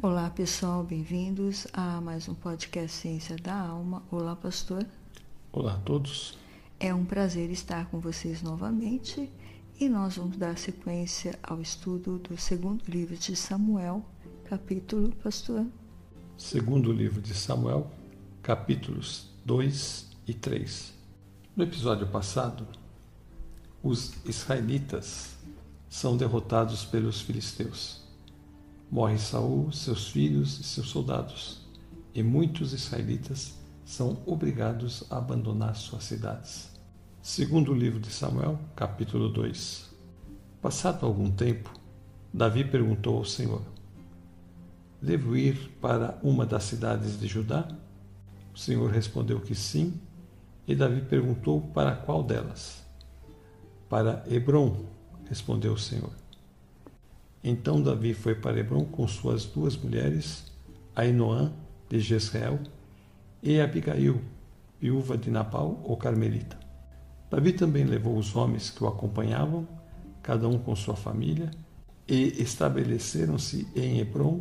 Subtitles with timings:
[0.00, 4.00] Olá pessoal, bem-vindos a mais um podcast Ciência da Alma.
[4.12, 4.86] Olá, pastor.
[5.50, 6.38] Olá a todos.
[6.78, 9.28] É um prazer estar com vocês novamente
[9.80, 14.04] e nós vamos dar sequência ao estudo do segundo livro de Samuel,
[14.44, 15.66] capítulo, pastor.
[16.36, 17.90] Segundo livro de Samuel,
[18.40, 20.94] capítulos 2 e 3.
[21.56, 22.68] No episódio passado,
[23.82, 25.36] os israelitas
[25.88, 28.07] são derrotados pelos filisteus.
[28.90, 31.60] Morre Saul, seus filhos e seus soldados,
[32.14, 33.52] e muitos israelitas
[33.84, 36.70] são obrigados a abandonar suas cidades.
[37.20, 39.90] Segundo o livro de Samuel, capítulo 2.
[40.62, 41.70] Passado algum tempo,
[42.32, 43.60] Davi perguntou ao Senhor:
[45.02, 47.68] Devo ir para uma das cidades de Judá?
[48.54, 50.00] O Senhor respondeu que sim,
[50.66, 52.82] e Davi perguntou para qual delas.
[53.86, 54.86] Para Hebron,
[55.28, 56.27] respondeu o Senhor.
[57.42, 60.52] Então Davi foi para Hebron com suas duas mulheres,
[60.94, 61.52] Ainoã
[61.88, 62.58] de Jezreel
[63.42, 64.20] e Abigail,
[64.80, 66.58] viúva de Nabal, o carmelita.
[67.30, 69.68] Davi também levou os homens que o acompanhavam,
[70.22, 71.50] cada um com sua família,
[72.08, 74.40] e estabeleceram-se em Hebron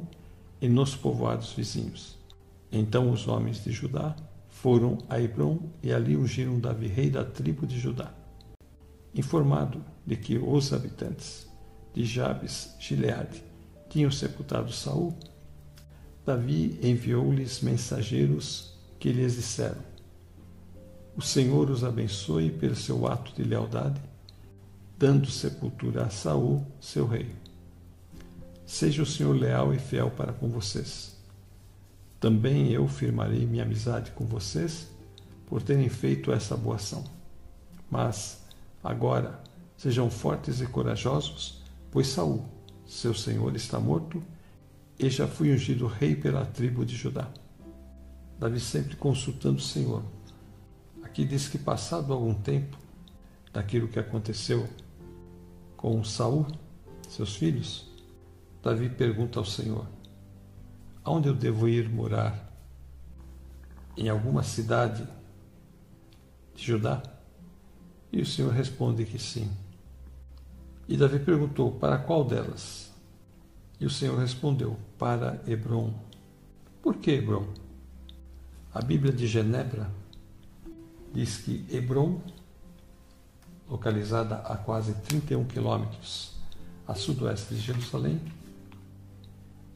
[0.61, 2.17] e nos povoados vizinhos.
[2.71, 4.16] Então os homens de Judá
[4.49, 8.11] foram a Hebron e ali ungiram Davi rei da tribo de Judá.
[9.14, 11.46] Informado de que os habitantes
[11.97, 13.43] de Jabes, Gileade,
[13.89, 15.17] tinham sepultado Saul,
[16.23, 19.81] Davi enviou-lhes mensageiros que lhes disseram:
[21.15, 23.99] O Senhor os abençoe pelo seu ato de lealdade,
[24.95, 27.31] dando sepultura a Saul, seu rei.
[28.63, 31.17] Seja o Senhor leal e fiel para com vocês.
[32.19, 34.87] Também eu firmarei minha amizade com vocês
[35.47, 37.03] por terem feito essa boa ação.
[37.89, 38.43] Mas,
[38.83, 39.41] agora,
[39.75, 42.45] sejam fortes e corajosos Pois Saul,
[42.85, 44.21] seu senhor, está morto
[44.99, 47.30] e já fui ungido rei pela tribo de Judá.
[48.39, 50.03] Davi sempre consultando o Senhor.
[51.03, 52.77] Aqui diz que passado algum tempo
[53.52, 54.67] daquilo que aconteceu
[55.75, 56.45] com Saul,
[57.09, 57.89] seus filhos,
[58.61, 59.87] Davi pergunta ao Senhor:
[61.04, 62.45] Aonde eu devo ir morar?
[63.95, 65.08] Em alguma cidade
[66.54, 67.02] de Judá?
[68.11, 69.49] E o Senhor responde que sim.
[70.87, 72.92] E Davi perguntou: Para qual delas?
[73.80, 75.93] E o Senhor respondeu: Para Hebron.
[76.81, 77.48] Por que Hebron?
[78.73, 79.89] A Bíblia de Genebra
[81.14, 82.21] diz que Hebron,
[83.70, 86.36] localizada a quase 31 quilômetros
[86.87, 88.21] a sudoeste de Jerusalém,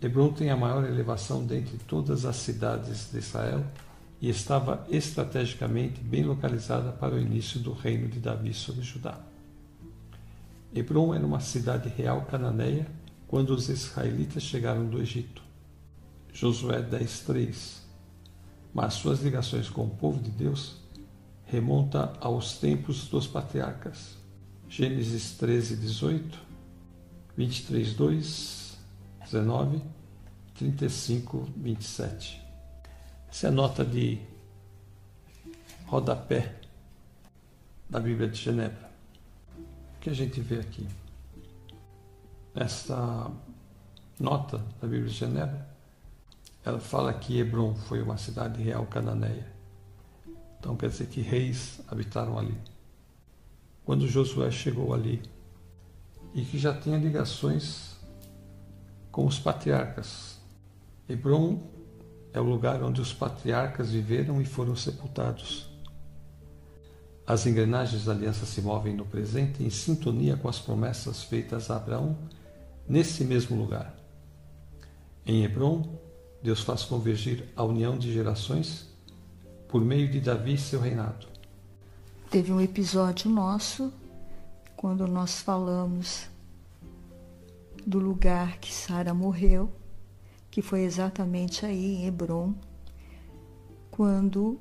[0.01, 3.63] Hebron tem a maior elevação dentre todas as cidades de Israel
[4.21, 9.30] e estava estrategicamente bem localizada para o início do reino de Davi sobre Judá.
[10.73, 12.87] Hebron era uma cidade real cananeia
[13.27, 15.43] quando os israelitas chegaram do Egito.
[16.31, 17.81] Josué 10:3.
[18.73, 20.77] Mas suas ligações com o povo de Deus
[21.43, 24.15] remonta aos tempos dos patriarcas.
[24.69, 26.39] Gênesis 13:18,
[27.37, 28.77] 23:2,
[29.25, 29.81] 19,
[30.55, 32.41] 35, 27.
[33.29, 34.19] Essa é a nota de
[35.85, 36.61] rodapé
[37.89, 38.90] da Bíblia de Genebra
[40.01, 40.87] que a gente vê aqui?
[42.55, 43.31] Esta
[44.19, 45.69] nota da Bíblia de Genebra,
[46.65, 49.47] ela fala que Hebron foi uma cidade real cananeia.
[50.59, 52.57] Então quer dizer que reis habitaram ali.
[53.85, 55.21] Quando Josué chegou ali,
[56.33, 57.95] e que já tinha ligações
[59.11, 60.39] com os patriarcas.
[61.07, 61.61] Hebron
[62.33, 65.70] é o lugar onde os patriarcas viveram e foram sepultados.
[67.31, 71.77] As engrenagens da aliança se movem no presente em sintonia com as promessas feitas a
[71.77, 72.17] Abraão
[72.85, 73.95] nesse mesmo lugar.
[75.25, 75.97] Em Hebron,
[76.43, 78.85] Deus faz convergir a união de gerações
[79.69, 81.25] por meio de Davi e seu reinado.
[82.29, 83.93] Teve um episódio nosso
[84.75, 86.27] quando nós falamos
[87.87, 89.71] do lugar que Sara morreu,
[90.49, 92.53] que foi exatamente aí em Hebron,
[93.89, 94.59] quando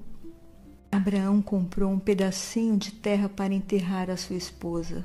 [0.91, 5.05] Abraão comprou um pedacinho de terra para enterrar a sua esposa.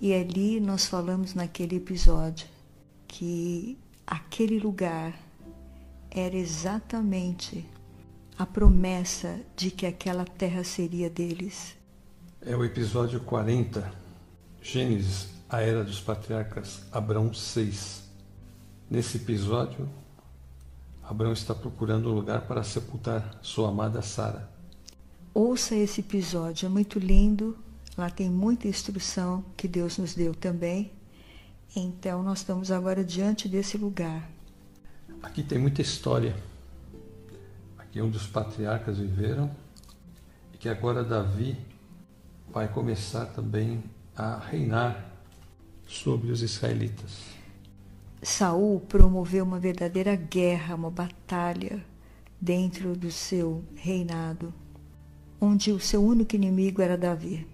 [0.00, 2.46] E ali nós falamos naquele episódio
[3.08, 3.76] que
[4.06, 5.18] aquele lugar
[6.10, 7.66] era exatamente
[8.38, 11.76] a promessa de que aquela terra seria deles.
[12.40, 13.92] É o episódio 40,
[14.60, 18.02] Gênesis, a Era dos Patriarcas, Abraão 6.
[18.90, 19.88] Nesse episódio,
[21.02, 24.48] Abraão está procurando um lugar para sepultar sua amada Sara.
[25.34, 27.56] Ouça esse episódio, é muito lindo.
[27.96, 30.92] Lá tem muita instrução que Deus nos deu também.
[31.74, 34.30] Então, nós estamos agora diante desse lugar.
[35.22, 36.36] Aqui tem muita história.
[37.78, 39.50] Aqui um dos patriarcas viveram
[40.52, 41.56] e que agora Davi
[42.50, 43.82] vai começar também
[44.14, 45.12] a reinar
[45.86, 47.31] sobre os israelitas.
[48.22, 51.84] Saul promoveu uma verdadeira guerra, uma batalha
[52.40, 54.54] dentro do seu reinado,
[55.40, 57.44] onde o seu único inimigo era Davi.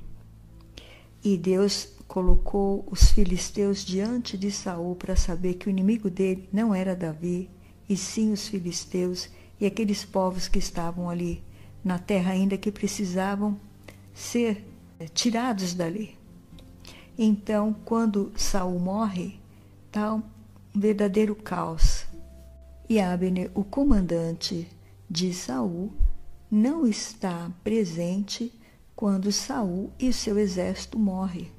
[1.24, 6.74] E Deus colocou os filisteus diante de Saul para saber que o inimigo dele não
[6.74, 7.48] era Davi,
[7.88, 11.42] e sim os filisteus e aqueles povos que estavam ali
[11.82, 13.58] na terra ainda que precisavam
[14.12, 14.66] ser
[15.00, 16.16] eh, tirados dali.
[17.16, 19.40] Então, quando Saul morre,
[19.86, 20.22] está
[20.78, 22.06] um verdadeiro caos.
[22.88, 24.68] E Abner, o comandante
[25.10, 25.92] de Saul,
[26.48, 28.52] não está presente
[28.94, 31.50] quando Saul e seu exército morrem.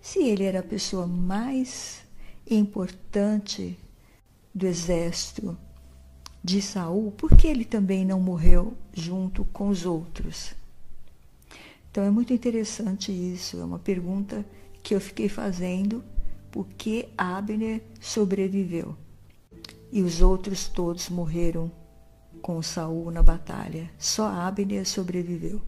[0.00, 2.04] Se ele era a pessoa mais
[2.48, 3.76] importante
[4.54, 5.58] do exército
[6.42, 10.54] de Saul, por que ele também não morreu junto com os outros?
[11.90, 14.46] Então é muito interessante isso, é uma pergunta
[14.82, 16.04] que eu fiquei fazendo,
[16.54, 18.96] por que Abner sobreviveu?
[19.90, 21.68] E os outros todos morreram
[22.40, 23.90] com Saul na batalha.
[23.98, 25.60] Só Abner sobreviveu.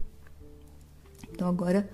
[1.29, 1.89] Então agora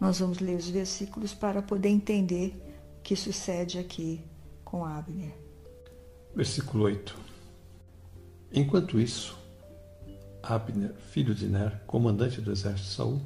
[0.00, 2.58] nós vamos ler os versículos para poder entender
[2.98, 4.24] o que sucede aqui
[4.64, 5.34] com Abner.
[6.34, 7.18] Versículo 8.
[8.50, 9.38] Enquanto isso,
[10.42, 13.20] Abner, filho de Ner, comandante do exército de Saul,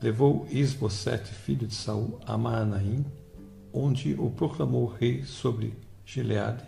[0.00, 3.04] levou Isbosete, filho de Saul, a Maanaim,
[3.72, 5.74] onde o proclamou rei sobre
[6.04, 6.64] Gileade,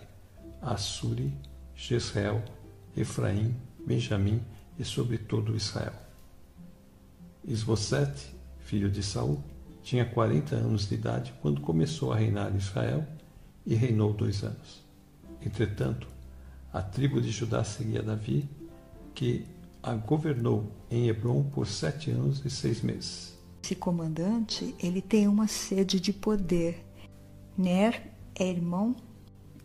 [0.61, 1.33] Assuri,
[1.75, 2.43] Jezreel,
[2.97, 3.55] Efraim,
[3.87, 4.43] Benjamim
[4.79, 5.95] e sobre todo Israel.
[7.45, 9.43] Isbosete, filho de Saul,
[9.83, 13.07] tinha quarenta anos de idade quando começou a reinar em Israel
[13.67, 14.85] e reinou dois anos.
[15.45, 16.07] Entretanto,
[16.73, 18.49] a tribo de Judá seguia Davi,
[19.15, 19.47] que
[19.83, 23.39] a governou em Hebron por sete anos e seis meses.
[23.63, 26.85] Esse comandante, ele tem uma sede de poder.
[27.61, 28.97] Ner é irmão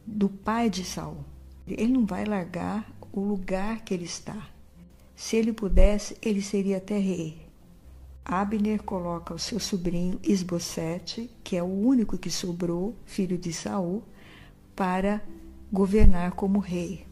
[0.05, 1.23] do pai de Saul.
[1.65, 4.49] Ele não vai largar o lugar que ele está.
[5.15, 7.47] Se ele pudesse, ele seria até rei.
[8.25, 14.03] Abner coloca o seu sobrinho Isbosete, que é o único que sobrou, filho de Saul,
[14.75, 15.21] para
[15.71, 17.07] governar como rei.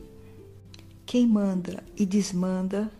[1.06, 2.92] Quem manda e desmanda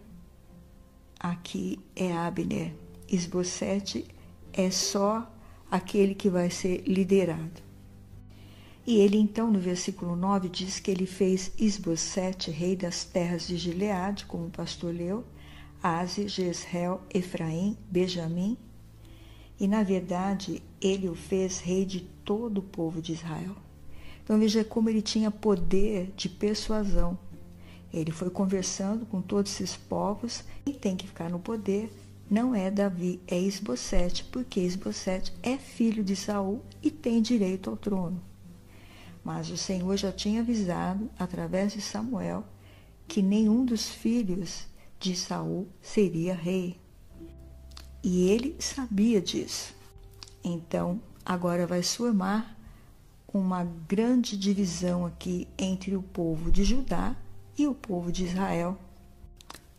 [1.20, 2.74] aqui é Abner.
[3.10, 4.06] Esbocete
[4.54, 5.30] é só
[5.70, 7.63] aquele que vai ser liderado.
[8.86, 13.56] E ele então, no versículo 9, diz que ele fez Isbosete rei das terras de
[13.56, 15.24] Gileade, como o pastor leu,
[15.82, 18.58] Aze, Jezreel, Efraim, Benjamim,
[19.60, 23.56] e na verdade ele o fez rei de todo o povo de Israel.
[24.24, 27.18] Então veja como ele tinha poder de persuasão.
[27.94, 31.90] Ele foi conversando com todos esses povos e tem que ficar no poder.
[32.30, 37.78] Não é Davi, é Esbocete, porque Esbocete é filho de Saul e tem direito ao
[37.78, 38.33] trono.
[39.24, 42.44] Mas o Senhor já tinha avisado, através de Samuel,
[43.08, 44.68] que nenhum dos filhos
[45.00, 46.80] de Saul seria rei.
[48.04, 49.74] E ele sabia disso.
[50.44, 52.58] Então, agora vai formar
[53.34, 57.16] uma grande divisão aqui entre o povo de Judá
[57.58, 58.78] e o povo de Israel.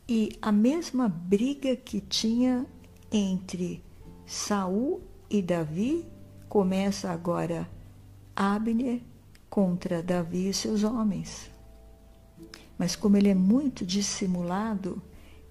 [0.08, 2.66] E a mesma briga que tinha
[3.12, 3.82] entre
[4.26, 6.06] Saul e Davi
[6.48, 7.68] começa agora
[8.34, 9.00] Abner
[9.54, 11.48] contra Davi e seus homens.
[12.76, 15.00] Mas como ele é muito dissimulado,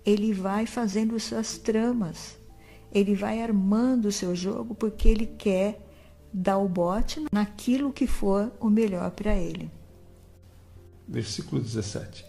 [0.06, 2.38] ele vai fazendo suas tramas,
[2.92, 5.80] ele vai armando o seu jogo porque ele quer
[6.34, 9.72] dar o bote naquilo que for o melhor para ele.
[11.08, 12.26] Versículo 17.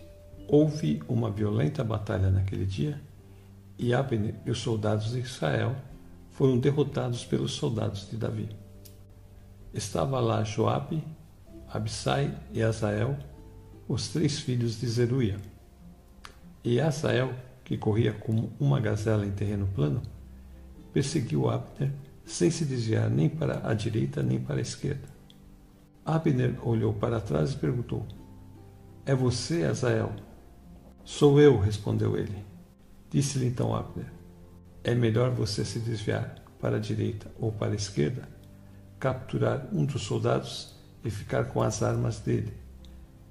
[0.47, 3.02] Houve uma violenta batalha naquele dia,
[3.76, 5.75] e Abner e os soldados de Israel
[6.31, 8.49] foram derrotados pelos soldados de Davi.
[9.73, 11.02] Estava lá Joabe,
[11.75, 13.19] Abisai e Azael,
[13.88, 15.38] os três filhos de Zeruia.
[16.62, 20.00] E Azael, que corria como uma gazela em terreno plano,
[20.93, 21.90] perseguiu Abner
[22.25, 25.09] sem se desviar nem para a direita nem para a esquerda.
[26.07, 28.07] Abner olhou para trás e perguntou:
[29.04, 30.14] É você, Azael?
[31.04, 32.47] Sou eu, respondeu ele.
[33.11, 34.12] Disse-lhe então Abner:
[34.85, 38.28] É melhor você se desviar para a direita ou para a esquerda,
[39.00, 40.74] capturar um dos soldados
[41.04, 42.52] e ficar com as armas dele.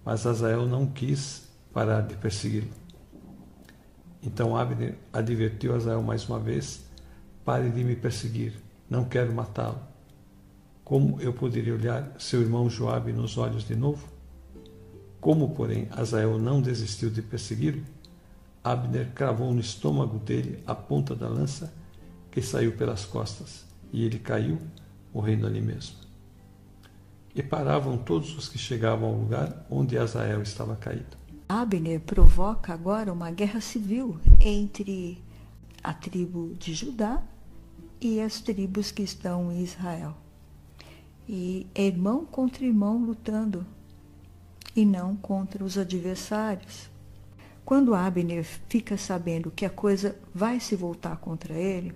[0.06, 2.70] Mas Azael não quis parar de persegui-lo.
[4.22, 6.86] Então Abner advertiu Azael mais uma vez:
[7.44, 8.54] Pare de me perseguir
[8.94, 9.80] não quero matá-lo.
[10.84, 14.08] Como eu poderia olhar seu irmão Joabe nos olhos de novo?
[15.20, 17.82] Como, porém, Azael não desistiu de persegui-lo,
[18.64, 21.74] Abner cravou no estômago dele a ponta da lança
[22.30, 24.60] que saiu pelas costas, e ele caiu,
[25.14, 26.03] morrendo ali mesmo.
[27.36, 31.18] E paravam todos os que chegavam ao lugar onde Azael estava caído.
[31.50, 35.22] Abner provoca agora uma guerra civil entre
[35.84, 37.22] a tribo de Judá
[38.00, 40.16] e as tribos que estão em Israel.
[41.28, 43.66] E irmão contra irmão lutando,
[44.76, 46.90] e não contra os adversários.
[47.64, 51.94] Quando Abner fica sabendo que a coisa vai se voltar contra ele,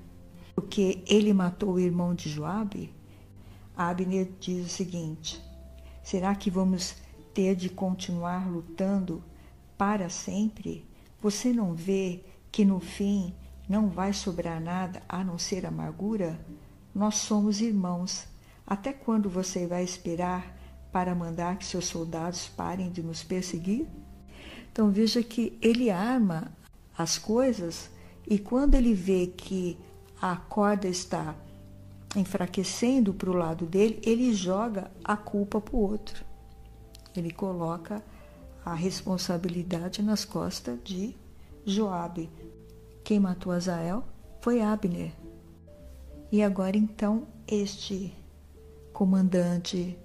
[0.55, 2.93] porque ele matou o irmão de Joabe,
[3.77, 5.39] Abner diz o seguinte:
[6.01, 6.95] será que vamos
[7.31, 9.23] ter de continuar lutando
[9.77, 10.83] para sempre?
[11.21, 13.35] Você não vê que no fim
[13.69, 16.43] não vai sobrar nada a não ser amargura?
[16.93, 18.25] Nós somos irmãos.
[18.65, 20.57] Até quando você vai esperar
[20.91, 23.87] para mandar que seus soldados parem de nos perseguir?
[24.71, 26.51] Então veja que ele arma
[26.97, 27.91] as coisas
[28.25, 29.77] e quando ele vê que
[30.19, 31.35] a corda está
[32.15, 36.25] enfraquecendo para o lado dele, ele joga a culpa para o outro.
[37.15, 38.03] Ele coloca
[38.63, 41.15] a responsabilidade nas costas de
[41.65, 42.29] Joabe.
[43.03, 44.03] Quem matou Azael
[44.41, 45.11] foi Abner.
[46.31, 48.13] E agora então este
[48.91, 49.97] comandante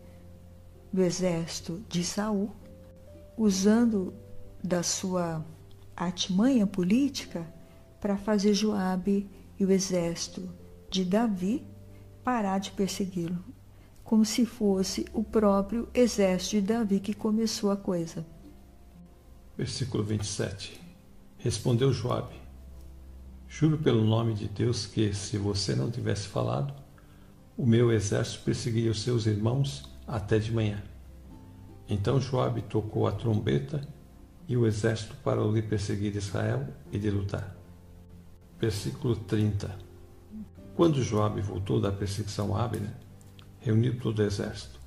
[0.93, 2.51] do exército de Saul,
[3.37, 4.13] usando
[4.63, 5.45] da sua
[5.97, 7.47] artimanha política
[8.01, 9.29] para fazer Joabe
[9.59, 10.49] e o exército
[10.91, 11.65] de Davi
[12.25, 13.45] parar de persegui-lo,
[14.05, 18.25] como se fosse o próprio exército de Davi que começou a coisa.
[19.57, 20.81] Versículo 27.
[21.39, 22.35] Respondeu Joabe:
[23.49, 26.75] Juro pelo nome de Deus que, se você não tivesse falado,
[27.57, 30.83] o meu exército perseguiria os seus irmãos até de manhã.
[31.89, 33.87] Então Joabe tocou a trombeta
[34.49, 37.55] e o exército parou de perseguir Israel e de lutar.
[38.59, 39.92] Versículo 30.
[40.75, 42.91] Quando Joabe voltou da perseguição a Abner,
[43.61, 44.81] reuniu todo o exército,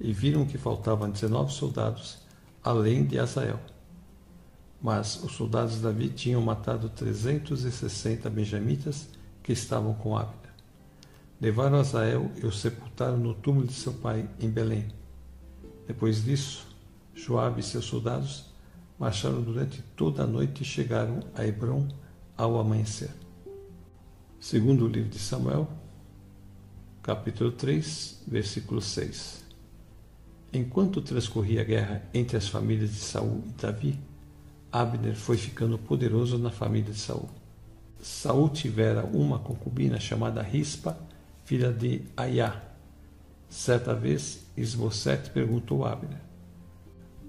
[0.00, 2.18] e viram que faltavam 19 soldados,
[2.64, 3.60] além de Azael.
[4.80, 9.10] Mas os soldados de Davi tinham matado 360 benjamitas
[9.42, 10.52] que estavam com Abner.
[11.38, 14.88] Levaram Azael e o sepultaram no túmulo de seu pai em Belém.
[15.86, 16.66] Depois disso,
[17.14, 18.46] Joabe e seus soldados
[18.98, 21.86] marcharam durante toda a noite e chegaram a Hebron
[22.36, 23.25] ao amanhecer.
[24.48, 25.68] Segundo o livro de Samuel,
[27.02, 29.42] capítulo 3, versículo 6.
[30.52, 33.98] Enquanto transcorria a guerra entre as famílias de Saul e Davi,
[34.70, 37.28] Abner foi ficando poderoso na família de Saul.
[38.00, 40.96] Saul tivera uma concubina chamada Rispa,
[41.44, 42.62] filha de Aiá.
[43.48, 46.20] Certa vez, Esbocete perguntou a Abner: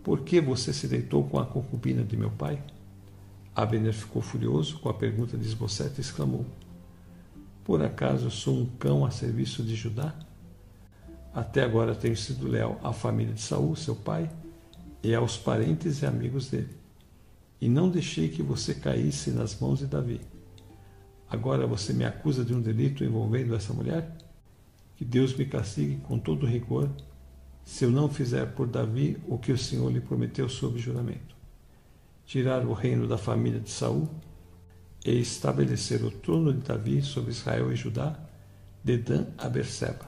[0.03, 2.61] Por que você se deitou com a concubina de meu pai?
[3.55, 6.45] Abner ficou furioso com a pergunta de Esbocete e exclamou:
[7.67, 10.15] Por acaso sou um cão a serviço de Judá?
[11.33, 14.31] Até agora tenho sido leal à família de Saul, seu pai,
[15.03, 16.69] e aos parentes e amigos dele,
[17.59, 20.21] e não deixei que você caísse nas mãos de Davi.
[21.29, 24.15] Agora você me acusa de um delito envolvendo essa mulher?
[24.95, 26.89] Que Deus me castigue com todo rigor
[27.65, 31.35] se eu não fizer por Davi o que o Senhor lhe prometeu sob juramento
[32.25, 34.07] tirar o reino da família de Saul
[35.05, 38.19] e estabelecer o trono de Davi sobre Israel e Judá,
[38.83, 40.07] de Dan a Berseba.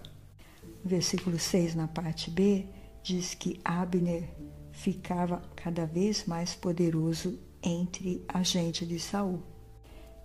[0.84, 2.66] Versículo 6, na parte B,
[3.04, 4.24] diz que Abner
[4.72, 9.42] ficava cada vez mais poderoso entre a gente de Saul.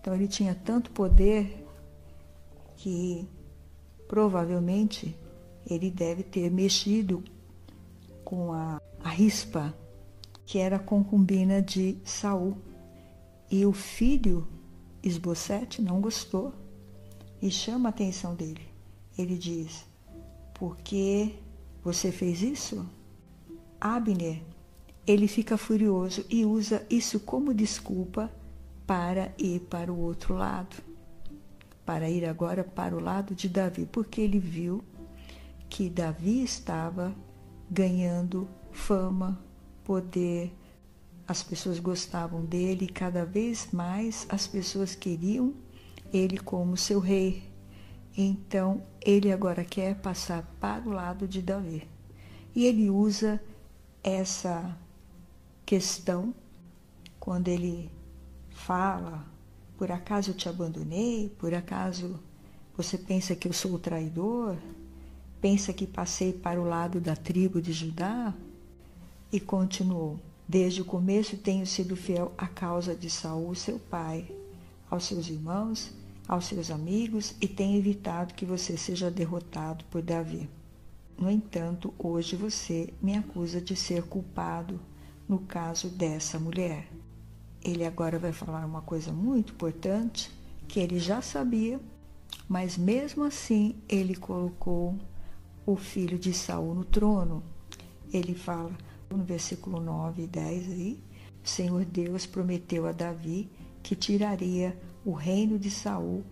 [0.01, 1.67] Então ele tinha tanto poder
[2.77, 3.27] que
[4.07, 5.17] provavelmente
[5.69, 7.25] ele deve ter mexido
[8.25, 9.75] com a, a rispa
[10.47, 12.57] que era concubina de Saul.
[13.51, 14.47] E o filho
[15.03, 16.53] Esbocete não gostou
[17.41, 18.67] e chama a atenção dele.
[19.17, 19.85] Ele diz:
[20.55, 21.35] Por que
[21.83, 22.87] você fez isso?
[23.81, 24.43] Abner,
[25.07, 28.33] ele fica furioso e usa isso como desculpa
[28.87, 30.77] para ir para o outro lado,
[31.85, 34.83] para ir agora para o lado de Davi, porque ele viu
[35.69, 37.15] que Davi estava
[37.71, 39.39] ganhando fama,
[39.83, 40.53] poder.
[41.27, 45.55] As pessoas gostavam dele e cada vez mais as pessoas queriam
[46.13, 47.43] ele como seu rei.
[48.17, 51.89] Então ele agora quer passar para o lado de Davi.
[52.55, 53.41] E ele usa
[54.03, 54.77] essa
[55.67, 56.35] questão
[57.19, 57.91] quando ele
[58.51, 59.27] fala:
[59.77, 61.35] por acaso eu te abandonei?
[61.39, 62.21] Por acaso
[62.77, 64.57] você pensa que eu sou o traidor?
[65.41, 68.33] Pensa que passei para o lado da tribo de Judá?
[69.33, 74.31] E continuou: Desde o começo tenho sido fiel à causa de Saul, seu pai,
[74.91, 75.91] aos seus irmãos,
[76.29, 80.49] aos seus amigos e tenho evitado que você seja derrotado por Davi.
[81.19, 84.81] No entanto, hoje você me acusa de ser culpado
[85.29, 86.89] no caso dessa mulher.
[87.63, 90.31] Ele agora vai falar uma coisa muito importante
[90.69, 91.81] que ele já sabia,
[92.49, 94.99] mas mesmo assim ele colocou
[95.65, 97.43] o filho de Saul no trono.
[98.13, 98.73] Ele fala
[99.11, 101.05] no versículo 9 e 10 aí,
[101.43, 103.51] Senhor Deus prometeu a Davi
[103.83, 106.25] que tiraria o reino de Saul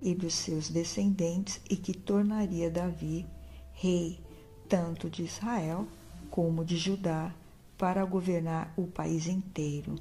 [0.00, 3.26] e dos seus descendentes e que tornaria Davi
[3.72, 4.20] rei
[4.68, 5.86] tanto de Israel
[6.30, 7.34] como de Judá
[7.76, 9.94] para governar o país inteiro.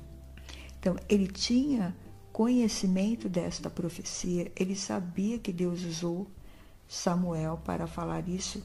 [0.79, 1.95] Então, ele tinha
[2.33, 6.27] conhecimento desta profecia, ele sabia que Deus usou
[6.87, 8.63] Samuel para falar isso.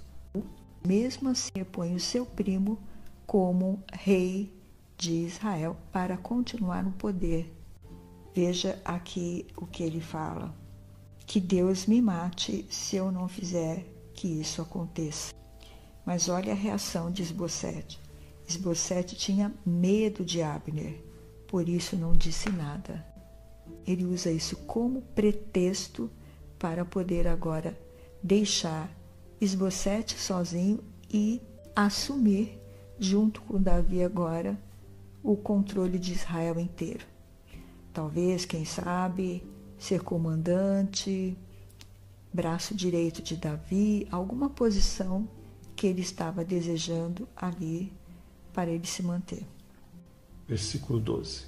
[0.87, 2.79] Mesmo assim, põe o seu primo
[3.27, 4.53] como rei
[4.97, 7.53] de Israel para continuar no poder.
[8.35, 10.55] Veja aqui o que ele fala:
[11.27, 15.35] que Deus me mate se eu não fizer que isso aconteça.
[16.05, 18.01] Mas olha a reação de Esbocete.
[18.49, 21.03] Esbocete tinha medo de Abner,
[21.47, 23.05] por isso não disse nada.
[23.87, 26.11] Ele usa isso como pretexto
[26.59, 27.79] para poder agora
[28.23, 28.91] deixar
[29.41, 30.79] Esbocete sozinho
[31.11, 31.41] e
[31.75, 32.61] assumir,
[33.03, 34.57] junto com Davi agora,
[35.25, 37.05] o controle de Israel inteiro.
[37.93, 39.45] Talvez, quem sabe,
[39.77, 41.37] ser comandante,
[42.33, 45.29] braço direito de Davi, alguma posição
[45.75, 47.93] que ele estava desejando ali
[48.53, 49.45] para ele se manter.
[50.47, 51.47] Versículo 12.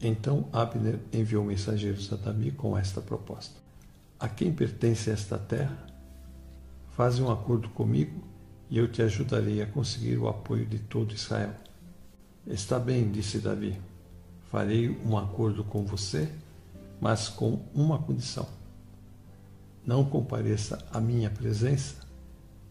[0.00, 3.58] Então Abner enviou mensageiros a Davi com esta proposta:
[4.20, 5.86] A quem pertence esta terra?
[6.90, 8.27] Faze um acordo comigo
[8.70, 11.54] e eu te ajudarei a conseguir o apoio de todo Israel.
[12.46, 13.78] Está bem, disse Davi.
[14.50, 16.28] Farei um acordo com você,
[17.00, 18.48] mas com uma condição.
[19.84, 21.96] Não compareça à minha presença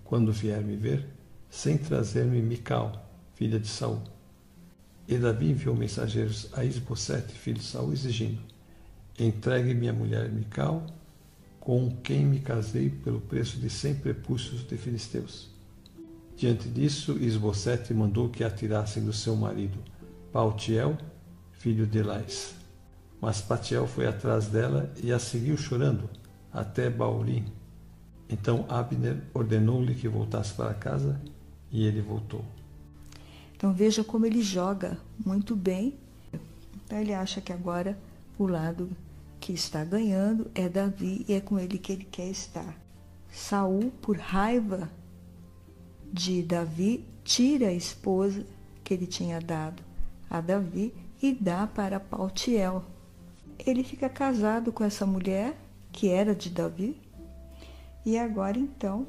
[0.04, 1.08] quando vier me ver,
[1.50, 4.02] sem trazer-me Mical, filha de Saul.
[5.08, 8.42] E Davi enviou mensageiros a Isbosete, filho de Saul, exigindo:
[9.18, 10.86] Entregue minha mulher Mical,
[11.60, 15.57] com quem me casei pelo preço de cem prepúcios de filisteus.
[16.38, 19.80] Diante disso, Isbosete mandou que atirassem do seu marido,
[20.32, 20.96] Paltiel,
[21.54, 22.54] filho de Elais.
[23.20, 26.08] Mas Patiel foi atrás dela e a seguiu chorando
[26.54, 27.44] até Baurim,
[28.30, 31.20] então Abner ordenou-lhe que voltasse para casa
[31.72, 32.46] e ele voltou.
[33.56, 34.96] Então veja como ele joga
[35.26, 35.98] muito bem.
[36.86, 37.98] Então ele acha que agora
[38.38, 38.92] o lado
[39.40, 42.78] que está ganhando é Davi e é com ele que ele quer estar.
[43.32, 44.88] Saul, por raiva
[46.12, 48.46] de Davi, tira a esposa
[48.84, 49.84] que ele tinha dado
[50.30, 52.84] a Davi e dá para Paltiel.
[53.66, 55.58] Ele fica casado com essa mulher
[55.92, 57.00] que era de Davi
[58.08, 59.06] e agora então,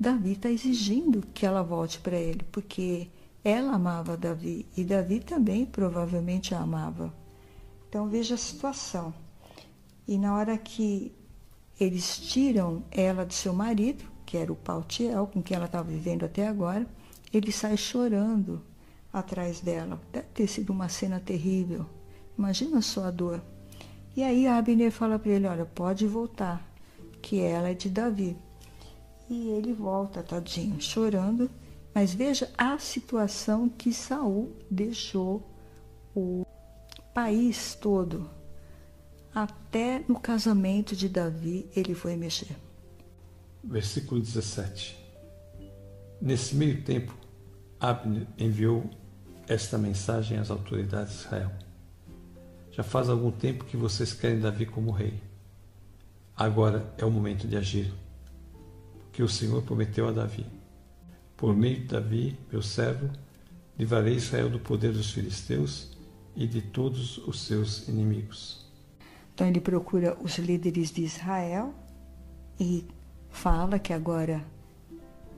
[0.00, 3.08] Davi está exigindo que ela volte para ele, porque
[3.44, 7.12] ela amava Davi e Davi também provavelmente a amava.
[7.86, 9.12] Então veja a situação.
[10.08, 11.12] E na hora que
[11.78, 14.04] eles tiram ela do seu marido,
[14.34, 16.84] que era o Paltiel, com quem ela estava vivendo até agora,
[17.32, 18.60] ele sai chorando
[19.12, 20.00] atrás dela.
[20.12, 21.86] Deve ter sido uma cena terrível.
[22.36, 23.40] Imagina só a dor.
[24.16, 26.68] E aí Abner fala para ele: Olha, pode voltar
[27.22, 28.36] que ela é de Davi.
[29.30, 31.48] E ele volta, tadinho, chorando.
[31.94, 35.48] Mas veja a situação que Saul deixou
[36.12, 36.44] o
[37.14, 38.28] país todo.
[39.32, 42.63] Até no casamento de Davi ele foi mexer.
[43.66, 44.96] Versículo 17.
[46.20, 47.14] Nesse meio tempo,
[47.80, 48.88] Abner enviou
[49.48, 51.50] esta mensagem às autoridades de Israel.
[52.70, 55.20] Já faz algum tempo que vocês querem Davi como rei.
[56.36, 57.92] Agora é o momento de agir,
[58.98, 60.46] porque o Senhor prometeu a Davi:
[61.36, 63.10] Por meio de Davi, meu servo,
[63.78, 65.96] livrarei Israel do poder dos filisteus
[66.34, 68.66] e de todos os seus inimigos.
[69.34, 71.74] Então ele procura os líderes de Israel
[72.58, 72.86] e
[73.34, 74.44] fala que agora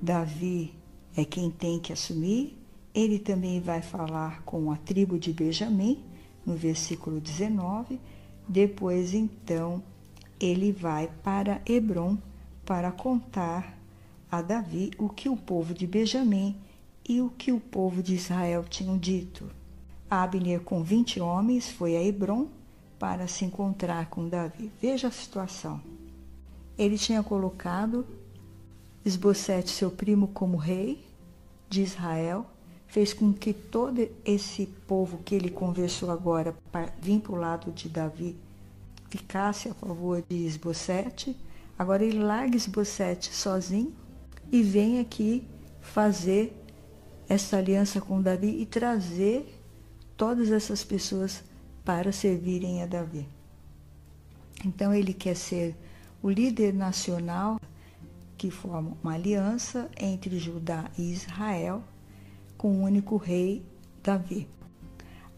[0.01, 0.75] Davi
[1.17, 2.57] é quem tem que assumir.
[2.95, 6.05] Ele também vai falar com a tribo de Benjamim,
[6.45, 7.99] no versículo 19.
[8.47, 9.83] Depois, então,
[10.39, 12.19] ele vai para Hebron
[12.65, 13.77] para contar
[14.31, 16.55] a Davi o que o povo de Benjamim
[17.09, 19.51] e o que o povo de Israel tinham dito.
[20.09, 22.47] Abner, com 20 homens, foi a Hebron
[22.99, 24.71] para se encontrar com Davi.
[24.81, 25.96] Veja a situação.
[26.79, 28.07] Ele tinha colocado
[29.05, 31.07] Esbocete, seu primo, como rei
[31.69, 32.47] de Israel,
[32.89, 37.71] fez com que todo esse povo que ele conversou agora para vir para o lado
[37.73, 38.37] de Davi
[39.09, 41.37] ficasse a favor de Esbocete.
[41.79, 43.95] Agora ele larga Esbocete sozinho
[44.51, 45.47] e vem aqui
[45.81, 46.53] fazer
[47.29, 49.63] essa aliança com Davi e trazer
[50.17, 51.43] todas essas pessoas
[51.85, 53.29] para servirem a Davi.
[54.65, 55.77] Então ele quer ser
[56.23, 57.61] o líder nacional
[58.37, 61.83] que forma uma aliança entre Judá e Israel
[62.57, 63.65] com o único rei
[64.03, 64.49] Davi.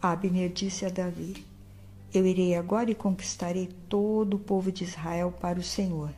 [0.01, 1.45] Abner disse a Davi:
[2.13, 6.11] Eu irei agora e conquistarei todo o povo de Israel para o Senhor,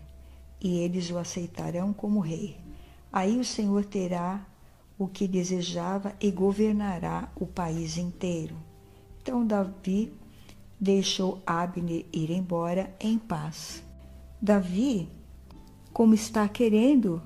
[0.59, 2.57] e eles o aceitarão como rei.
[3.11, 4.45] Aí o Senhor terá
[4.97, 8.55] o que desejava e governará o país inteiro.
[9.21, 10.13] Então Davi
[10.79, 13.83] deixou Abner ir embora em paz.
[14.41, 15.09] Davi,
[15.93, 17.21] como está querendo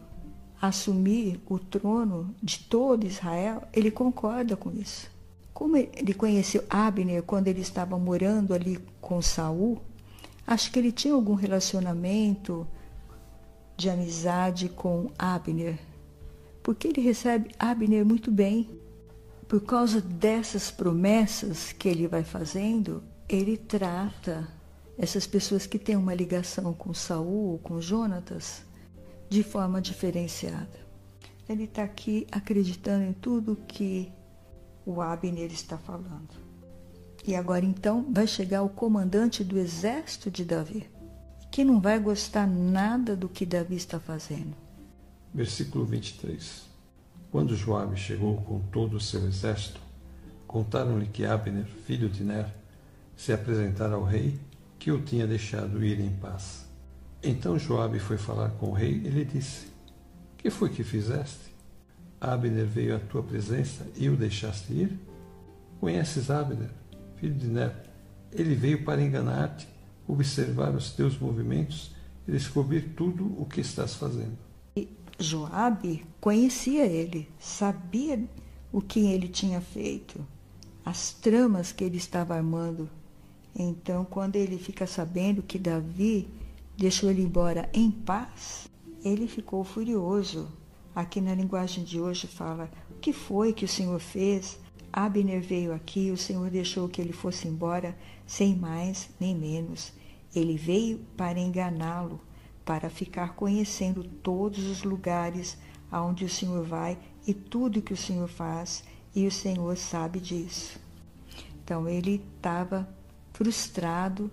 [0.62, 5.10] assumir o trono de todo Israel, ele concorda com isso.
[5.54, 9.80] Como ele conheceu Abner quando ele estava morando ali com Saul,
[10.46, 12.68] acho que ele tinha algum relacionamento
[13.78, 15.80] de amizade com Abner
[16.66, 18.68] porque ele recebe Abner muito bem.
[19.48, 24.48] Por causa dessas promessas que ele vai fazendo, ele trata
[24.98, 28.64] essas pessoas que têm uma ligação com Saul, com Jonatas,
[29.30, 30.86] de forma diferenciada.
[31.48, 34.12] Ele está aqui acreditando em tudo que
[34.86, 36.46] o Abner está falando.
[37.26, 40.90] E agora então vai chegar o comandante do exército de Davi,
[41.52, 44.66] que não vai gostar nada do que Davi está fazendo
[45.36, 46.64] Versículo 23.
[47.30, 49.82] Quando Joabe chegou com todo o seu exército,
[50.48, 52.48] contaram-lhe que Abner, filho de Ner,
[53.18, 54.40] se apresentara ao rei,
[54.80, 56.66] que o tinha deixado ir em paz.
[57.24, 59.68] Então Joabe foi falar com o rei e lhe disse:
[60.38, 61.54] Que foi que fizeste?
[62.20, 65.00] Abner veio à tua presença e o deixaste ir?
[65.80, 66.70] Conheces Abner,
[67.18, 67.76] filho de Ner?
[68.32, 69.68] Ele veio para enganar-te,
[70.08, 71.92] observar os teus movimentos
[72.28, 74.38] e descobrir tudo o que estás fazendo.
[75.18, 78.22] Joabe conhecia ele, sabia
[78.72, 80.26] o que ele tinha feito,
[80.84, 82.90] as tramas que ele estava armando.
[83.58, 86.28] Então, quando ele fica sabendo que Davi
[86.78, 88.68] deixou ele embora em paz,
[89.04, 90.52] ele ficou furioso.
[90.94, 94.60] Aqui na linguagem de hoje fala: O que foi que o Senhor fez?
[94.92, 99.94] Abner veio aqui, o Senhor deixou que ele fosse embora sem mais nem menos.
[100.34, 102.20] Ele veio para enganá-lo
[102.66, 105.58] para ficar conhecendo todos os lugares
[105.92, 110.80] aonde o Senhor vai e tudo que o Senhor faz, e o Senhor sabe disso.
[111.64, 112.88] Então ele estava
[113.36, 114.32] frustrado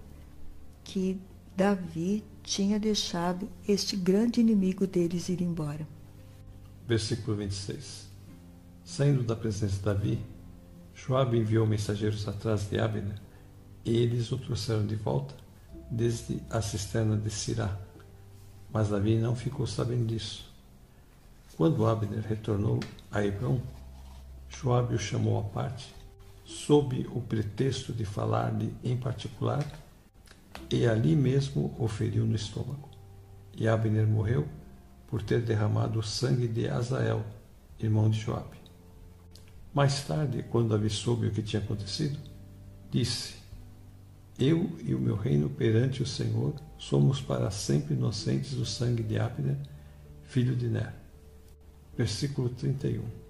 [0.85, 1.21] que
[1.57, 5.87] Davi tinha deixado este grande inimigo deles ir embora.
[6.87, 8.09] Versículo 26.
[8.85, 10.19] Saindo da presença de Davi,
[10.95, 13.21] Joabe enviou mensageiros atrás de Abner,
[13.85, 15.35] e eles o trouxeram de volta
[15.91, 17.79] desde a cisterna de Sirá
[18.73, 20.51] mas Davi não ficou sabendo disso.
[21.57, 23.61] Quando Abner retornou a Hebron,
[24.49, 25.95] Joabe o chamou à parte,
[26.53, 29.67] sob o pretexto de falar-lhe em particular,
[30.71, 32.89] e ali mesmo o feriu no estômago.
[33.57, 34.47] E Abner morreu
[35.07, 37.25] por ter derramado o sangue de Azael,
[37.79, 38.57] irmão de Joabe.
[39.75, 42.19] Mais tarde, quando Davi soube o que tinha acontecido,
[42.91, 43.35] disse:
[44.39, 49.19] Eu e o meu reino perante o Senhor somos para sempre inocentes do sangue de
[49.19, 49.57] Abner,
[50.25, 50.95] filho de Ner.
[51.97, 53.22] Versículo 31.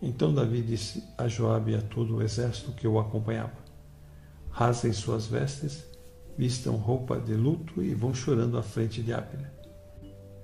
[0.00, 3.56] Então Davi disse a Joabe e a todo o exército que o acompanhava:
[4.50, 5.84] Rasem suas vestes,
[6.36, 9.50] vistam roupa de luto e vão chorando à frente de Abner.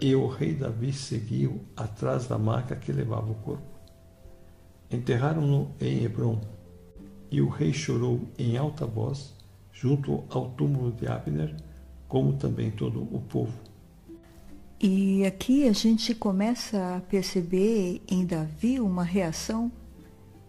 [0.00, 3.72] E o rei Davi seguiu atrás da maca que levava o corpo.
[4.90, 6.40] Enterraram-no em Hebron,
[7.30, 9.34] e o rei chorou em alta voz
[9.72, 11.56] junto ao túmulo de Abner,
[12.06, 13.71] como também todo o povo.
[14.84, 19.70] E aqui a gente começa a perceber em Davi uma reação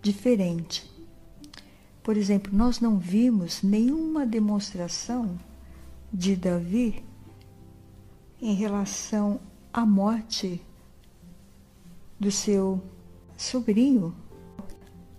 [0.02, 0.90] diferente.
[2.02, 5.38] Por exemplo, nós não vimos nenhuma demonstração
[6.12, 7.06] de Davi
[8.42, 9.40] em relação
[9.72, 10.60] à morte
[12.20, 12.82] do seu
[13.38, 14.16] sobrinho.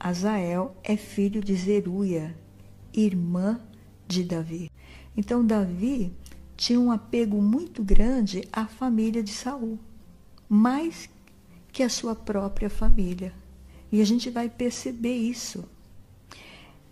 [0.00, 2.37] Azael é filho de Zeruia,
[2.92, 3.61] irmã
[4.09, 4.72] de Davi.
[5.16, 6.12] Então Davi
[6.57, 9.79] tinha um apego muito grande à família de Saul,
[10.49, 11.09] mais
[11.73, 13.33] que a sua própria família.
[13.90, 15.64] E a gente vai perceber isso.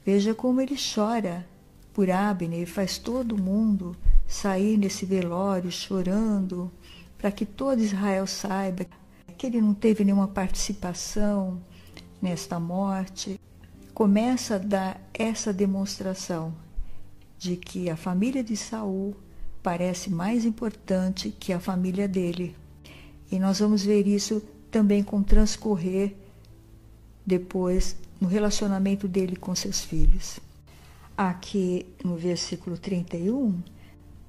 [0.04, 1.46] Veja como ele chora
[1.92, 3.96] por Abner faz todo mundo
[4.26, 6.70] sair nesse velório chorando,
[7.18, 8.86] para que todo Israel saiba
[9.36, 11.60] que ele não teve nenhuma participação
[12.20, 13.40] nesta morte,
[13.92, 16.54] começa a dar essa demonstração
[17.38, 19.16] de que a família de Saul
[19.62, 22.56] parece mais importante que a família dele.
[23.30, 26.14] E nós vamos ver isso também com transcorrer
[27.24, 30.40] depois no relacionamento dele com seus filhos.
[31.16, 33.60] Aqui no versículo 31,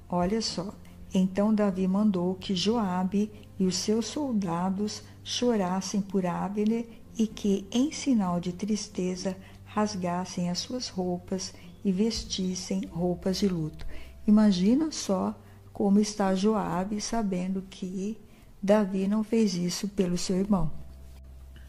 [0.08, 0.74] olha só.
[1.12, 7.92] Então Davi mandou que Joabe e os seus soldados chorassem por Abner e que, em
[7.92, 13.86] sinal de tristeza, rasgassem as suas roupas e vestissem roupas de luto.
[14.26, 15.34] Imagina só
[15.72, 18.18] como está Joabe sabendo que
[18.62, 20.70] Davi não fez isso pelo seu irmão.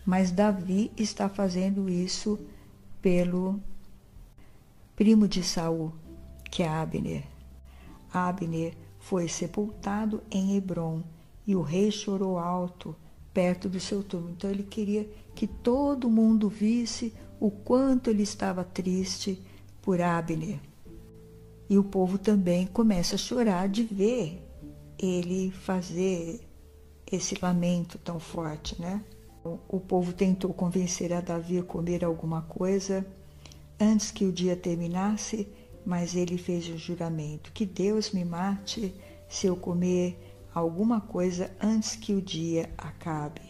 [0.06, 2.40] Mas Davi está fazendo isso
[3.02, 3.60] pelo
[4.96, 5.92] primo de Saul,
[6.50, 7.24] que é Abner.
[8.14, 11.04] Abner foi sepultado em Hebron
[11.46, 12.96] e o rei chorou alto
[13.34, 14.32] perto do seu túmulo.
[14.32, 19.42] Então ele queria que todo mundo visse o quanto ele estava triste
[19.82, 20.60] por Abner.
[21.70, 24.42] E o povo também começa a chorar de ver
[24.98, 26.48] ele fazer
[27.12, 29.04] esse lamento tão forte, né?
[29.68, 33.06] O povo tentou convencer a Davi a comer alguma coisa
[33.80, 35.48] antes que o dia terminasse,
[35.86, 38.94] mas ele fez o juramento: que Deus me mate
[39.30, 40.18] se eu comer
[40.54, 43.42] alguma coisa antes que o dia acabe.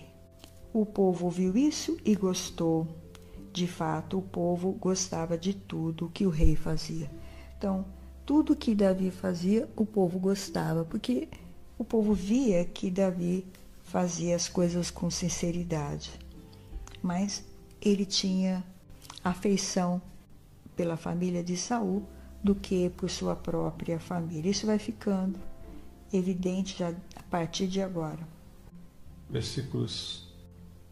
[0.74, 2.88] O povo ouviu isso e gostou.
[3.54, 7.10] De fato, o povo gostava de tudo que o rei fazia.
[7.58, 7.86] Então,
[8.26, 11.28] tudo que Davi fazia, o povo gostava, porque
[11.78, 13.46] o povo via que Davi
[13.84, 16.12] fazia as coisas com sinceridade.
[17.02, 17.46] Mas
[17.82, 18.64] ele tinha
[19.24, 20.02] afeição
[20.76, 22.04] pela família de Saul
[22.44, 24.50] do que por sua própria família.
[24.50, 25.40] Isso vai ficando
[26.12, 28.28] evidente já a partir de agora.
[29.30, 30.28] Versículos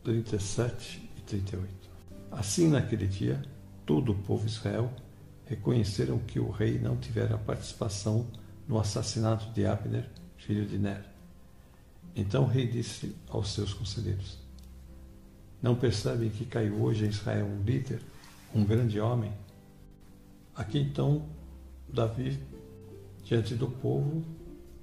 [0.04, 1.74] 37 e 38.
[2.32, 3.42] Assim, naquele dia,
[3.86, 4.92] todo o povo Israel
[5.54, 8.26] reconheceram que o rei não tivera participação
[8.68, 11.06] no assassinato de Abner, filho de Ner.
[12.16, 14.40] Então o rei disse aos seus conselheiros:
[15.62, 18.02] Não percebem que caiu hoje em Israel um líder,
[18.54, 19.32] um grande homem?
[20.56, 21.24] Aqui então,
[21.88, 22.40] Davi,
[23.24, 24.24] diante do povo,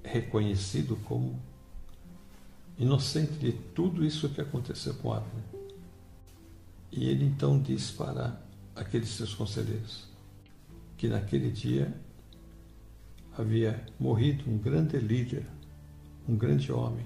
[0.03, 1.39] reconhecido como
[2.77, 5.43] inocente de tudo isso que aconteceu com Abner.
[6.91, 8.41] E ele então diz para
[8.75, 10.10] aqueles seus conselheiros
[11.01, 11.91] que naquele dia
[13.35, 15.47] havia morrido um grande líder,
[16.29, 17.03] um grande homem,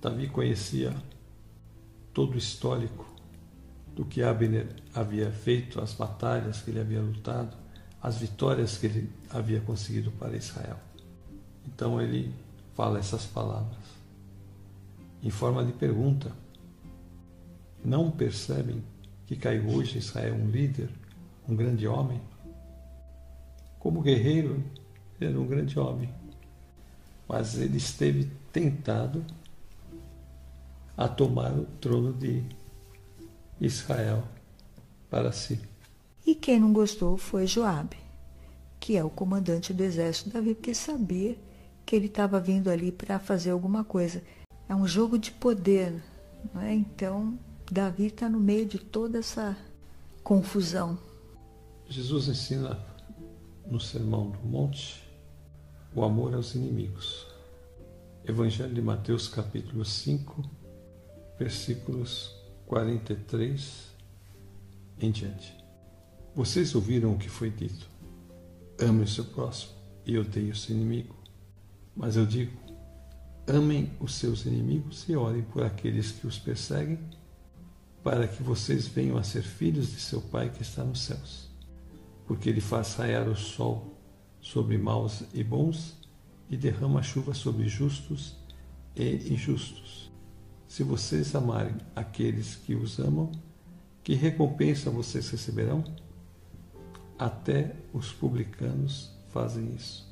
[0.00, 0.94] Davi conhecia
[2.14, 3.04] todo o histórico
[3.92, 7.56] do que Abner havia feito, as batalhas que ele havia lutado,
[8.00, 10.78] as vitórias que ele havia conseguido para Israel.
[11.66, 12.32] Então ele
[12.76, 13.82] fala essas palavras
[15.20, 16.30] em forma de pergunta.
[17.84, 18.80] Não percebem
[19.26, 20.88] que caiu hoje em Israel um líder,
[21.48, 22.20] um grande homem?
[23.82, 24.62] Como guerreiro,
[25.20, 26.08] ele era um grande homem,
[27.28, 29.24] mas ele esteve tentado
[30.96, 32.44] a tomar o trono de
[33.60, 34.22] Israel
[35.10, 35.60] para si.
[36.24, 37.96] E quem não gostou foi Joabe,
[38.78, 41.36] que é o comandante do exército de Davi, porque sabia
[41.84, 44.22] que ele estava vindo ali para fazer alguma coisa.
[44.68, 46.00] É um jogo de poder,
[46.54, 46.72] não é?
[46.72, 47.36] Então
[47.68, 49.56] Davi está no meio de toda essa
[50.22, 50.96] confusão.
[51.88, 52.91] Jesus ensina
[53.66, 55.02] no Sermão do Monte
[55.94, 57.26] o amor aos inimigos.
[58.24, 60.42] Evangelho de Mateus, capítulo 5,
[61.38, 62.34] versículos
[62.66, 63.88] 43
[65.00, 65.56] em diante.
[66.34, 67.90] Vocês ouviram o que foi dito:
[68.80, 69.72] ame o seu próximo
[70.06, 71.14] e odeie o seu inimigo.
[71.94, 72.56] Mas eu digo:
[73.46, 76.98] amem os seus inimigos e orem por aqueles que os perseguem,
[78.02, 81.51] para que vocês venham a ser filhos de seu Pai que está nos céus.
[82.26, 83.96] Porque ele faz raiar o sol
[84.40, 85.96] sobre maus e bons
[86.50, 88.36] e derrama chuva sobre justos
[88.94, 90.10] e injustos.
[90.68, 93.30] Se vocês amarem aqueles que os amam,
[94.02, 95.84] que recompensa vocês receberão?
[97.18, 100.10] Até os publicanos fazem isso.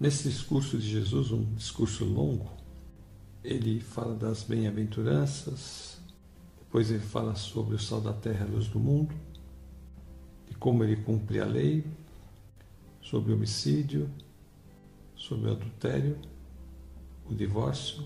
[0.00, 2.50] Nesse discurso de Jesus, um discurso longo,
[3.44, 5.98] ele fala das bem-aventuranças,
[6.58, 9.31] depois ele fala sobre o sal da terra, a luz do mundo, e
[10.62, 11.84] como ele cumpre a lei,
[13.00, 14.08] sobre homicídio,
[15.16, 16.16] sobre o adultério,
[17.28, 18.04] o divórcio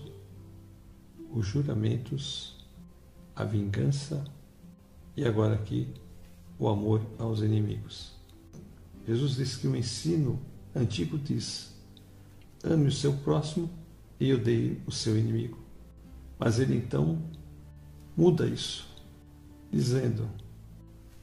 [1.31, 2.65] os juramentos,
[3.35, 4.23] a vingança
[5.15, 5.87] e agora aqui
[6.57, 8.15] o amor aos inimigos.
[9.05, 10.41] Jesus diz que o ensino
[10.75, 11.75] antigo diz:
[12.63, 13.69] ame o seu próximo
[14.19, 15.59] e odeie o seu inimigo.
[16.39, 17.21] Mas ele então
[18.15, 18.89] muda isso
[19.71, 20.27] dizendo: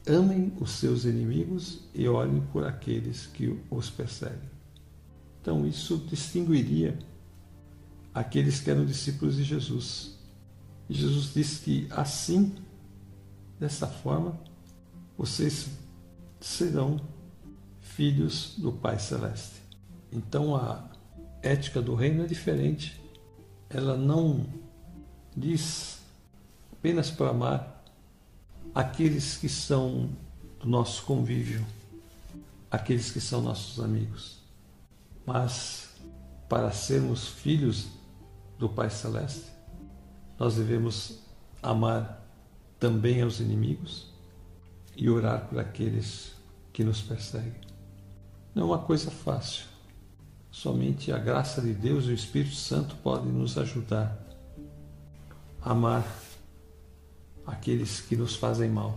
[0.07, 4.49] Amem os seus inimigos e olhem por aqueles que os perseguem.
[5.41, 6.97] Então, isso distinguiria
[8.13, 10.15] aqueles que eram discípulos de Jesus.
[10.87, 12.55] Jesus disse que assim,
[13.59, 14.39] dessa forma,
[15.17, 15.69] vocês
[16.39, 17.01] serão
[17.79, 19.55] filhos do Pai Celeste.
[20.11, 20.87] Então, a
[21.41, 23.01] ética do reino é diferente.
[23.69, 24.45] Ela não
[25.35, 25.99] diz
[26.71, 27.74] apenas para amar
[28.75, 30.09] aqueles que são
[30.59, 31.65] do nosso convívio,
[32.69, 34.39] aqueles que são nossos amigos.
[35.25, 35.95] Mas
[36.49, 37.87] para sermos filhos
[38.59, 39.45] do Pai Celeste,
[40.37, 41.19] nós devemos
[41.63, 42.21] amar
[42.77, 44.13] também aos inimigos
[44.97, 46.33] e orar por aqueles
[46.73, 47.61] que nos perseguem.
[48.53, 49.65] Não é uma coisa fácil.
[50.51, 54.17] Somente a graça de Deus e o Espírito Santo podem nos ajudar
[55.61, 56.03] a amar
[57.45, 58.95] aqueles que nos fazem mal.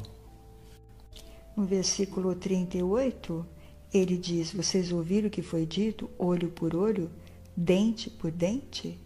[1.57, 3.45] No versículo 38,
[3.93, 7.11] ele diz: Vocês ouviram o que foi dito, olho por olho,
[7.57, 8.99] dente por dente?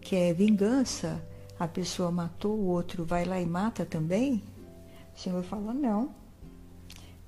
[0.00, 1.24] Que é vingança.
[1.58, 4.42] A pessoa matou o outro, vai lá e mata também?
[5.16, 6.14] O Senhor fala: Não.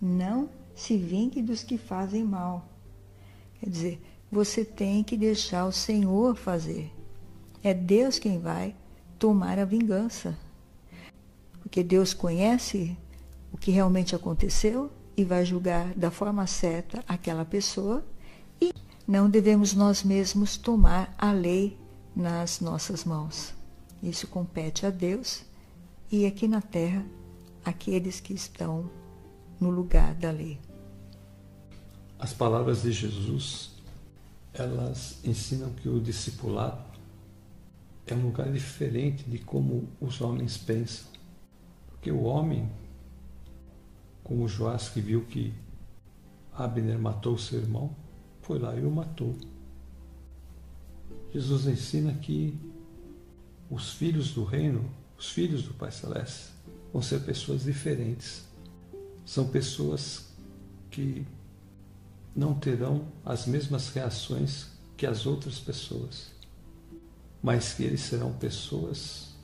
[0.00, 2.68] Não se vingue dos que fazem mal.
[3.58, 6.92] Quer dizer, você tem que deixar o Senhor fazer.
[7.62, 8.76] É Deus quem vai
[9.18, 10.36] tomar a vingança
[11.66, 12.96] porque Deus conhece
[13.52, 18.06] o que realmente aconteceu e vai julgar da forma certa aquela pessoa
[18.60, 18.72] e
[19.04, 21.76] não devemos nós mesmos tomar a lei
[22.14, 23.52] nas nossas mãos.
[24.00, 25.42] Isso compete a Deus
[26.08, 27.04] e aqui na terra
[27.64, 28.88] aqueles que estão
[29.60, 30.60] no lugar da lei.
[32.16, 33.72] As palavras de Jesus,
[34.54, 36.84] elas ensinam que o discipulado
[38.06, 41.15] é um lugar diferente de como os homens pensam.
[42.06, 42.70] Porque o homem,
[44.22, 45.52] como Joás que viu que
[46.54, 47.96] Abner matou seu irmão,
[48.42, 49.34] foi lá e o matou.
[51.34, 52.56] Jesus ensina que
[53.68, 54.88] os filhos do reino,
[55.18, 56.52] os filhos do Pai Celeste,
[56.92, 58.44] vão ser pessoas diferentes.
[59.24, 60.28] São pessoas
[60.92, 61.26] que
[62.36, 66.30] não terão as mesmas reações que as outras pessoas,
[67.42, 69.34] mas que eles serão pessoas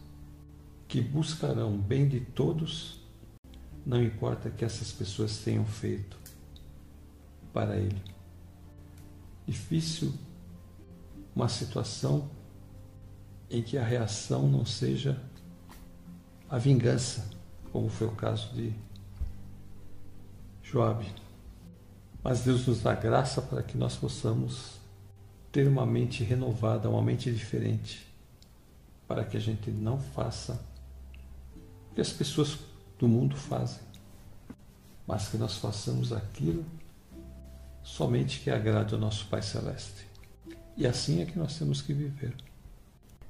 [0.92, 3.00] que buscarão o bem de todos,
[3.86, 6.18] não importa que essas pessoas tenham feito
[7.50, 8.02] para ele.
[9.46, 10.12] Difícil
[11.34, 12.28] uma situação
[13.48, 15.18] em que a reação não seja
[16.46, 17.26] a vingança,
[17.72, 18.74] como foi o caso de
[20.62, 21.10] Joabe.
[22.22, 24.72] Mas Deus nos dá graça para que nós possamos
[25.50, 28.06] ter uma mente renovada, uma mente diferente,
[29.08, 30.70] para que a gente não faça
[31.94, 32.58] que as pessoas
[32.98, 33.82] do mundo fazem,
[35.06, 36.64] mas que nós façamos aquilo
[37.82, 40.06] somente que agrade ao nosso Pai Celeste.
[40.76, 42.34] E assim é que nós temos que viver.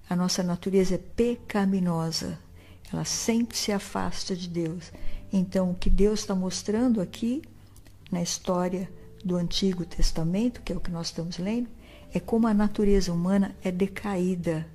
[0.09, 2.39] A nossa natureza é pecaminosa,
[2.93, 4.93] ela sempre se afasta de Deus.
[5.33, 7.43] Então, o que Deus está mostrando aqui
[8.11, 8.91] na história
[9.25, 11.69] do Antigo Testamento, que é o que nós estamos lendo,
[12.13, 14.67] é como a natureza humana é decaída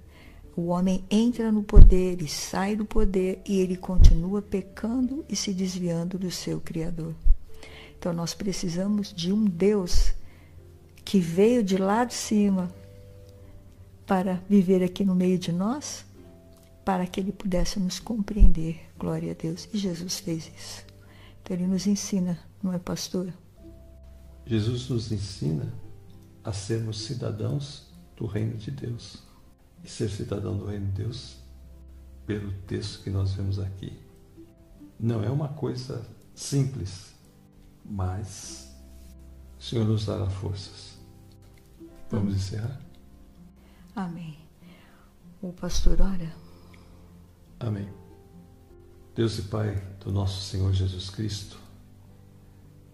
[0.58, 5.54] o homem entra no poder e sai do poder e ele continua pecando e se
[5.54, 7.14] desviando do seu Criador.
[7.96, 10.16] Então nós precisamos de um Deus
[11.06, 12.74] que veio de lá de cima
[14.08, 16.04] para viver aqui no meio de nós,
[16.84, 18.80] para que ele pudesse nos compreender.
[18.98, 19.70] Glória a Deus.
[19.72, 20.84] E Jesus fez isso.
[21.44, 23.32] Então ele nos ensina, não é, pastor?
[24.44, 25.72] Jesus nos ensina
[26.44, 29.27] a sermos cidadãos do reino de Deus
[29.88, 31.38] e ser cidadão do reino de Deus,
[32.26, 33.98] pelo texto que nós vemos aqui,
[35.00, 37.14] não é uma coisa simples,
[37.86, 38.70] mas
[39.58, 40.98] o Senhor nos dará forças.
[42.12, 42.36] Vamos Amém.
[42.36, 42.82] encerrar?
[43.96, 44.38] Amém.
[45.42, 46.36] O pastor ora.
[47.58, 47.88] Amém.
[49.16, 51.58] Deus e Pai do nosso Senhor Jesus Cristo,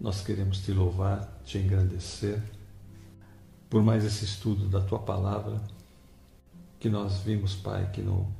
[0.00, 2.40] nós queremos te louvar, te engrandecer
[3.68, 5.60] por mais esse estudo da tua palavra
[6.84, 8.30] que nós vimos, Pai, que no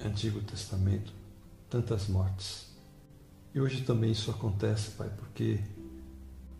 [0.00, 1.12] Antigo Testamento
[1.68, 2.66] tantas mortes.
[3.52, 5.58] E hoje também isso acontece, Pai, porque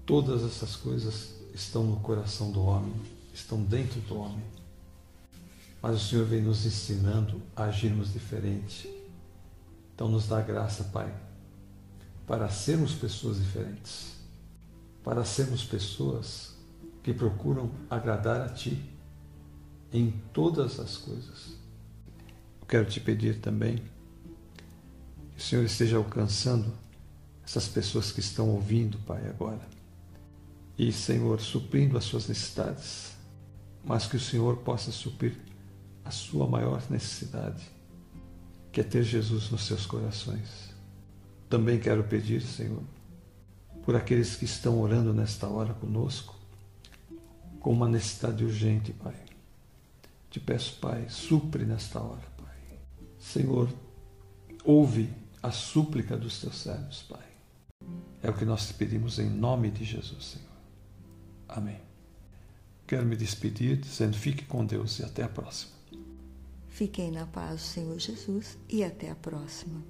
[0.04, 2.92] todas essas coisas estão no coração do homem,
[3.32, 4.42] estão dentro do homem.
[5.80, 8.92] Mas o Senhor vem nos ensinando a agirmos diferente.
[9.94, 11.14] Então nos dá graça, Pai,
[12.26, 14.16] para sermos pessoas diferentes,
[15.04, 16.56] para sermos pessoas
[17.04, 18.91] que procuram agradar a Ti
[19.93, 21.53] em todas as coisas.
[22.61, 26.72] Eu quero te pedir também que o Senhor esteja alcançando
[27.45, 29.61] essas pessoas que estão ouvindo, Pai, agora.
[30.78, 33.12] E, Senhor, suprindo as suas necessidades,
[33.84, 35.36] mas que o Senhor possa suprir
[36.05, 37.62] a sua maior necessidade,
[38.70, 40.72] que é ter Jesus nos seus corações.
[41.49, 42.82] Também quero pedir, Senhor,
[43.84, 46.34] por aqueles que estão orando nesta hora conosco,
[47.61, 49.21] com uma necessidade urgente, Pai.
[50.32, 52.56] Te peço, Pai, supre nesta hora, Pai.
[53.18, 53.68] Senhor,
[54.64, 55.12] ouve
[55.42, 57.20] a súplica dos teus servos, Pai.
[58.22, 60.48] É o que nós te pedimos em nome de Jesus, Senhor.
[61.46, 61.78] Amém.
[62.86, 65.72] Quero me despedir dizendo: fique com Deus e até a próxima.
[66.66, 69.82] Fiquem na paz do Senhor Jesus e até a próxima.